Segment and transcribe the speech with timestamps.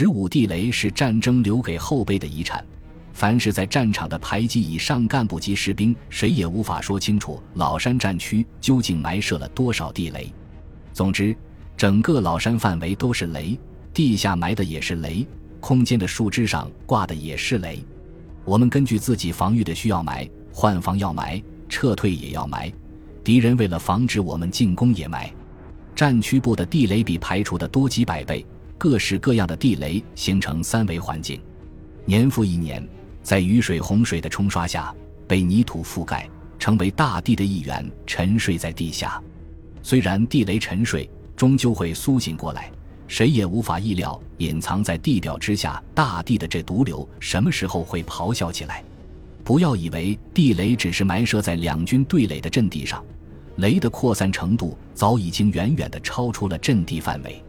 [0.00, 2.64] 十五地雷是战争留给后辈的遗产。
[3.12, 10.32] 凡是在战场的排级以上干部级士兵，谁也无法说清楚老山战区究竟埋设了多少地雷。
[10.94, 11.36] 总之，
[11.76, 13.60] 整个老山范围都是雷，
[13.92, 15.26] 地下埋的也是雷，
[15.60, 17.84] 空间的树枝上挂的也是雷。
[18.46, 22.72] 我们根据自己防御的需要埋，换防要埋，撤退也要埋。
[23.22, 25.30] 敌人为了防止我们进攻也埋。
[25.94, 28.46] 战区部的地雷比排除的多几百倍，
[28.80, 31.38] 各式各样的地雷形成三维环境，
[32.06, 32.82] 年复一年。
[33.22, 34.90] 在雨水、洪水的冲刷下，
[35.28, 36.26] 被泥土覆盖，
[36.58, 39.22] 成为大地的一员，沉睡在地下。
[39.82, 42.72] 虽然地雷沉睡，终究会苏醒过来。
[43.06, 48.82] 谁也无法意料，隐藏在地表之下大地的这毒瘤什么时候会咆哮起来。
[49.44, 53.04] 不要以为地雷只是埋设在两军对垒的阵地上，
[53.56, 57.44] 雷的扩散程度早已经远远地超出了阵地范围。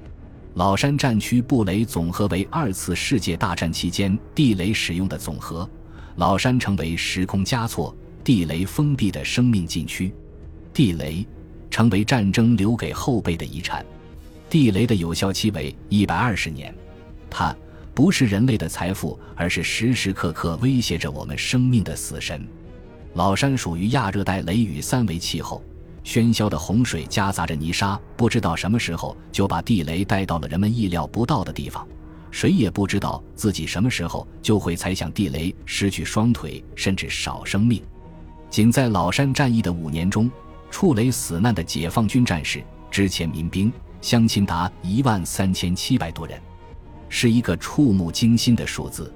[0.55, 5.69] 老山战区布雷总和为二次世界大战期间地雷使用的总和，
[6.17, 10.13] 老山成为时空加错、地雷封闭的生命禁区，
[10.73, 11.25] 地雷
[11.69, 13.85] 成为战争留给后辈的遗产。
[14.49, 16.75] 地雷的有效期为一百二十年，
[17.29, 17.55] 它
[17.93, 22.45] 不是人类的财富，而是时时刻刻威胁着我们生命的死神。
[23.13, 25.63] 老山属于亚热带雷雨三维气候。
[26.03, 31.87] 喧嚣的洪水夹杂着泥沙，不知道什么时候就把地雷带到了人们意料不到的地方。
[32.31, 37.81] 谁也不知道自己什么时候就会踩响地雷，失去双腿，甚至少生命。
[38.49, 40.31] 仅在老山战役的五年中，
[40.69, 46.41] 触雷死难的解放军战士、之前民兵乡亲达一万三千七百多人，
[47.09, 49.13] 是一个触目惊心的数字。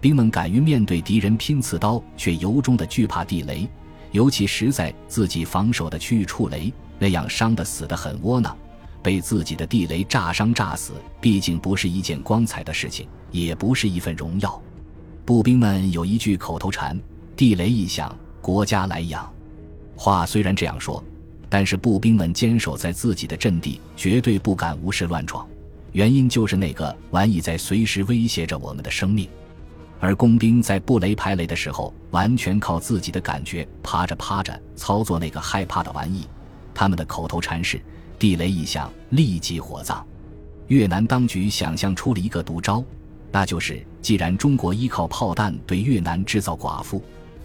[0.00, 3.68] 兵们敢于面对敌人拼刺刀，却由衷的惧怕地雷。
[4.10, 8.56] 尤其实在自己防守的区域触雷，那样伤的死的很窝囊，
[9.02, 14.60] 被自己的地雷炸伤炸死，毕竟不是一件光彩的事情，也不是一份荣耀。
[15.24, 16.98] 步兵们有一句口头禅
[17.36, 19.30] ：“地雷一响，国家来养。”
[19.94, 21.04] 话虽然这样说，
[21.48, 25.46] 但是步兵们坚守在自己的阵地，绝对不敢无事乱闯，
[25.92, 29.28] 原因就是那个玩意在随时威胁着我们的生命。
[30.00, 36.26] 而工兵在布雷排雷的时候，完全靠自己的感觉，趴着趴着操作那个害怕的玩意。
[36.72, 37.80] 他们的口头禅是
[38.16, 40.06] ：“地雷一响，立即火葬。”
[40.68, 42.84] 越南当局想象出了一个毒招，
[43.32, 47.02] 那就是既然中国依靠炮弹对越南制造寡妇，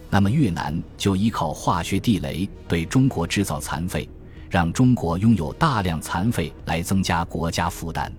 [0.08, 4.08] 那么越南就依靠化学地雷对中国制造残废，
[4.48, 8.12] 让中国拥有大量残废来增加国家负担。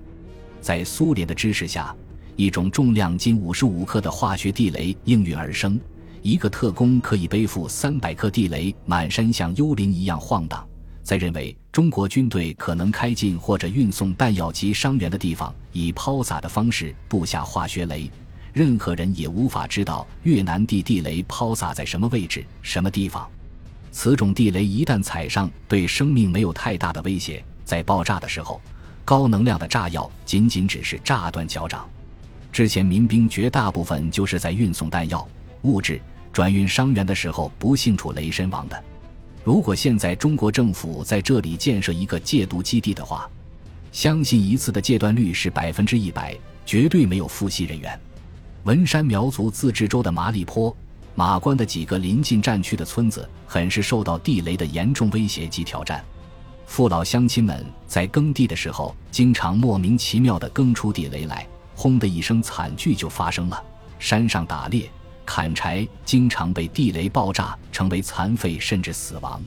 [0.59, 1.95] 在苏联的支持下。
[2.35, 5.79] 一种重量仅五十五克的化学地雷应运而生，
[6.21, 10.67] 一个特工可以背负三百克地雷满山像幽灵一样晃荡。
[11.01, 18.09] 在认为中国军队可能开进或者运送弹药及伤员的地方，以抛洒的方式布下化学雷，
[18.51, 23.29] 任何人也无法知道越南地地雷抛洒在什么位置、什么地方。
[23.91, 28.59] 此种地雷一旦踩上，对生命没有太大的威胁，在爆炸的时候，
[29.05, 31.87] 高能量的炸药仅仅只是炸断脚掌。
[32.55, 35.27] 之前民兵绝大部分就是在运送弹药、
[35.63, 35.99] 物质、
[36.31, 38.83] 转运伤员的时候不幸触雷身亡的。
[39.43, 43.29] 如果现在中国政府在这里建设一个戒毒基地的话，
[43.91, 46.33] 相信一次的戒断率是百分之一百，
[46.65, 47.99] 绝对没有负息人员。
[48.63, 50.73] 文山苗族自治州的麻栗坡、
[51.13, 56.01] 马关的几个临近战区的村子，很是受到地雷的严重威胁及挑战。
[56.65, 61.45] 父老乡亲们在耕地的时候，经常莫名其妙地耕出地雷来。
[61.75, 63.63] 轰的一声惨剧就发生了，
[63.99, 64.89] 山上打猎、
[65.25, 69.41] 砍柴，经常被地雷爆炸，成为残废甚至死亡。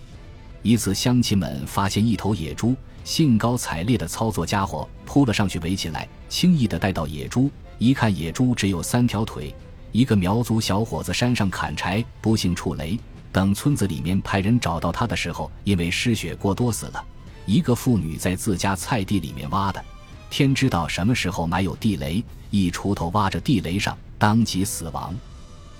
[0.62, 7.50] 一次，乡亲们发现一头野猪，兴高采烈的操作家伙扑了上去围起来，轻易的带到野猪。
[7.78, 9.54] 一看野猪只有三条腿，
[9.92, 12.98] 一个苗族小伙子山上砍柴，不幸触雷。
[13.30, 17.04] 等村子里面派人找到他的时候，因为失血过多死了。
[17.46, 19.82] 一个妇女在自家菜地里面挖的。
[20.30, 25.14] 天知道什么时候埋有地雷，一锄头挖着地雷上，当即死亡。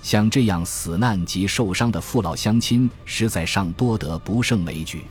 [0.01, 5.03] 像这样死难及受伤的父老乡亲，实在尚多得不胜枚举。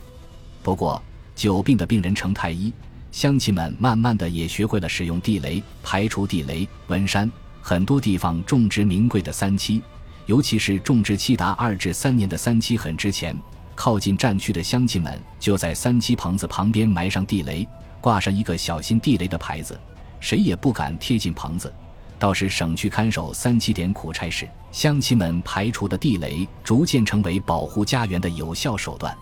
[0.63, 1.01] 不过，
[1.35, 2.73] 久病的病人成太医，
[3.11, 6.67] 乡亲们慢慢的也学会了使用地雷排除地雷。
[6.87, 7.31] 文山
[7.61, 9.81] 很多地方种植名贵的三七，
[10.25, 13.35] 尤其是种植期达二至三年的三七很值钱。
[13.75, 17.65] 靠近战区的乡亲们就在三七棚子旁边埋上地雷。
[18.01, 19.79] 挂上一个小心地雷的牌子，
[20.19, 21.73] 谁也不敢贴近棚子，
[22.17, 24.47] 倒是省去看守三七点苦差事。
[24.71, 29.15] 乡亲们排除的地雷，逐渐成为保护家园的有效手段。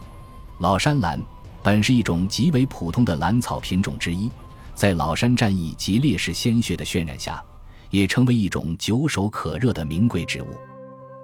[0.59, 1.21] 老山兰
[1.63, 4.29] 本是一种极为普通的兰草品种之一，
[4.75, 7.41] 在老山战役及烈士鲜血的渲染下，
[7.89, 10.47] 也成为一种久守可热的名贵植物。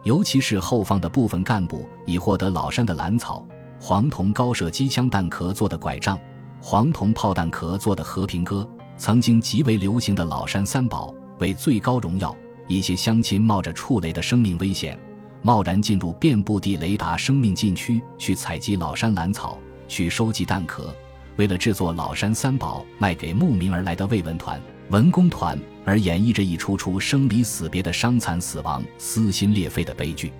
[0.04, 3.46] 尤其是后方的部分干部已获得老山的兰草、
[3.80, 6.20] 黄铜高射机枪弹壳做的拐杖、
[6.66, 8.66] 黄铜炮弹壳做的和平鸽，
[8.96, 12.34] 曾经极为流行的老山三宝为最高荣耀。
[12.70, 14.98] 一些乡亲冒着触雷的生命危险，
[15.42, 20.96] 贸然进入遍布地雷达生命禁区去采集老山兰草，去收集弹壳，
[21.36, 30.32] 为了制作老山三宝卖给慕名而来的慰问团、文工团而演绎着一出出生离死别的伤残死亡、撕心裂肺的悲剧。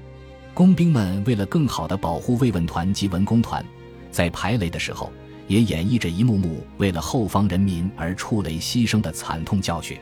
[0.54, 3.64] 工兵们为了更好地保护慰问团及文工团，
[4.10, 5.12] 在排雷的时候，
[5.48, 9.98] 也演绎着一幕幕为了后方人民而触雷牺牲的惨痛教训。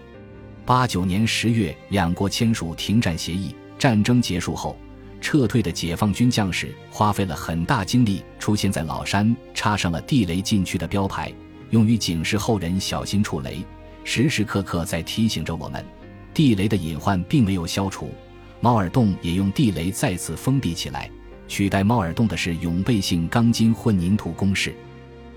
[0.66, 3.56] 八九年十月，两国签署停战协议。
[3.80, 4.78] 战争结束后，
[5.20, 11.34] 撤退的解放军将士花费了很大精力，出现在老山插上了地雷禁区的标牌，
[11.72, 13.66] 用于警示后人小心触雷，
[14.04, 15.84] 时时刻刻在提醒着我们，
[16.32, 18.12] 地雷的隐患并没有消除。
[18.60, 21.10] 猫耳洞也用地雷再次封闭起来，
[21.48, 24.76] 取代猫耳洞的是永备性钢筋混凝土工事。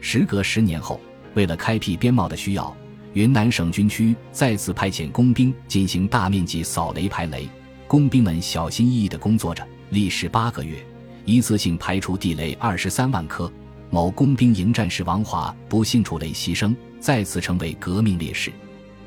[0.07, 1.01] 时隔十年后，
[1.33, 2.77] 为了开辟边贸的需要。
[3.15, 7.49] 云南省军区再次派遣工兵进行大面积扫雷排雷，
[7.89, 10.77] 工兵们小心翼翼地工作着，历时八个月，
[11.25, 13.51] 一次性排除地雷二十三万颗。
[13.89, 18.53] 某工兵营战士王华不幸触雷牺牲，再次成为革命烈士。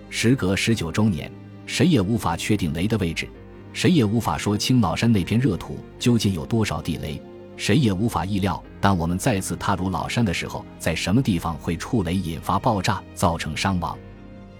[0.09, 1.31] 时隔十九周年，
[1.67, 3.29] 谁也无法确定雷的位置，
[3.71, 7.21] 谁也无法说清老山那片热土究竟有多少地雷。
[7.57, 13.97] 谁也无法意料，当我们再次踏入老山的时候，在什么地方会触雷引发爆炸，造成伤亡。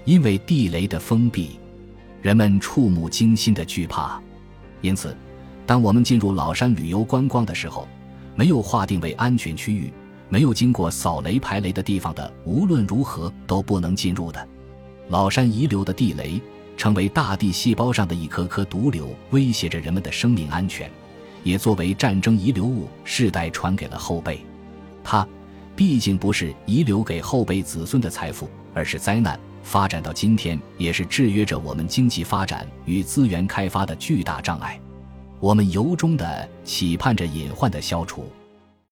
[0.04, 1.60] 因为地雷的封闭，
[2.22, 4.20] 人们触目惊心的惧怕。
[4.82, 5.16] 因此，
[5.66, 7.88] 当我们进入老山旅游观光的时候，
[8.36, 9.94] 没有划定为安全区域、
[10.28, 14.48] 没有经过扫雷排雷的地方的，无论如何都不能进入的。
[15.10, 16.42] 老山遗留的地雷，
[16.76, 20.90] 成为大地细胞上的一颗颗毒瘤，威胁着人们的生命安全。
[21.44, 24.40] 也作为战争遗留物，世代传给了后辈。
[25.04, 25.28] 它
[25.76, 29.40] 毕竟不是遗留给后辈子孙的财富，而是灾难。
[29.64, 34.80] 发展到今天，也是制约着我们经济发展与资源开发的巨大障碍。
[35.42, 38.32] 我们由衷的期盼着隐患的消除。